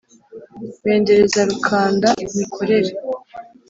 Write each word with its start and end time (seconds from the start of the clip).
bendereza 0.83 1.39
rukanda-mikore 1.49 2.77